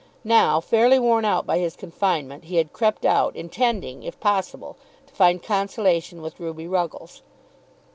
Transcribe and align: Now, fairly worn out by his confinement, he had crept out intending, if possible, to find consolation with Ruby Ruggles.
Now, 0.23 0.59
fairly 0.59 0.97
worn 0.97 1.25
out 1.25 1.45
by 1.45 1.59
his 1.59 1.75
confinement, 1.75 2.45
he 2.45 2.55
had 2.55 2.73
crept 2.73 3.05
out 3.05 3.35
intending, 3.35 4.01
if 4.01 4.19
possible, 4.19 4.75
to 5.05 5.13
find 5.13 5.43
consolation 5.43 6.23
with 6.23 6.39
Ruby 6.39 6.65
Ruggles. 6.67 7.21